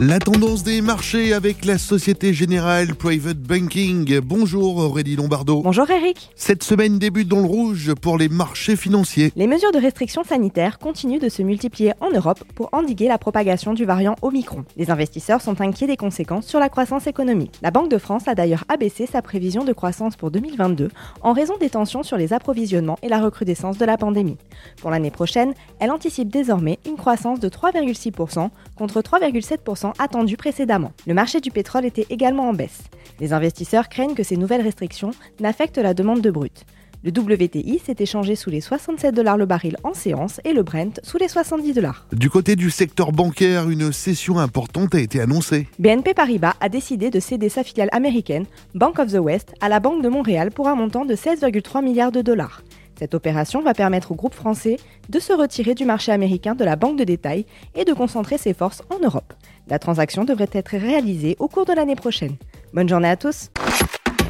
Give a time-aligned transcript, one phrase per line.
[0.00, 4.20] La tendance des marchés avec la Société Générale Private Banking.
[4.20, 5.60] Bonjour Aurélie Lombardo.
[5.62, 6.30] Bonjour Eric.
[6.36, 9.32] Cette semaine débute dans le rouge pour les marchés financiers.
[9.34, 13.74] Les mesures de restriction sanitaire continuent de se multiplier en Europe pour endiguer la propagation
[13.74, 14.64] du variant Omicron.
[14.76, 17.58] Les investisseurs sont inquiets des conséquences sur la croissance économique.
[17.60, 20.90] La Banque de France a d'ailleurs abaissé sa prévision de croissance pour 2022
[21.22, 24.36] en raison des tensions sur les approvisionnements et la recrudescence de la pandémie.
[24.80, 30.92] Pour l'année prochaine, elle anticipe désormais une croissance de 3,6% contre 3,7% attendu précédemment.
[31.06, 32.82] Le marché du pétrole était également en baisse.
[33.20, 36.64] Les investisseurs craignent que ces nouvelles restrictions n'affectent la demande de brut.
[37.04, 40.98] Le WTI s'est échangé sous les 67 dollars le baril en séance et le Brent
[41.04, 42.06] sous les 70 dollars.
[42.12, 45.68] Du côté du secteur bancaire, une cession importante a été annoncée.
[45.78, 49.78] BNP Paribas a décidé de céder sa filiale américaine, Bank of the West, à la
[49.78, 52.62] Banque de Montréal pour un montant de 16,3 milliards de dollars.
[52.98, 54.76] Cette opération va permettre au groupe français
[55.08, 58.54] de se retirer du marché américain de la banque de détail et de concentrer ses
[58.54, 59.34] forces en Europe.
[59.70, 62.36] La transaction devrait être réalisée au cours de l'année prochaine.
[62.72, 63.50] Bonne journée à tous.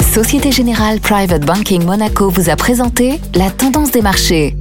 [0.00, 4.56] Société Générale Private Banking Monaco vous a présenté la tendance des marchés.